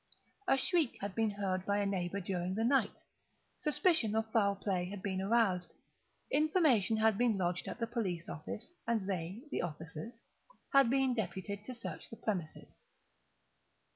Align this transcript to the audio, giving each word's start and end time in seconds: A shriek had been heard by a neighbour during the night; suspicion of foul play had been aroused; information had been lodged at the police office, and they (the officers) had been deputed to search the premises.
A 0.47 0.57
shriek 0.57 0.97
had 0.99 1.13
been 1.13 1.29
heard 1.29 1.63
by 1.63 1.77
a 1.77 1.85
neighbour 1.85 2.19
during 2.19 2.55
the 2.55 2.63
night; 2.63 3.03
suspicion 3.59 4.15
of 4.15 4.31
foul 4.31 4.55
play 4.55 4.85
had 4.89 5.03
been 5.03 5.21
aroused; 5.21 5.75
information 6.31 6.97
had 6.97 7.19
been 7.19 7.37
lodged 7.37 7.67
at 7.67 7.77
the 7.79 7.85
police 7.85 8.27
office, 8.27 8.71
and 8.87 9.05
they 9.07 9.43
(the 9.51 9.61
officers) 9.61 10.13
had 10.73 10.89
been 10.89 11.13
deputed 11.13 11.63
to 11.65 11.75
search 11.75 12.09
the 12.09 12.17
premises. 12.17 12.83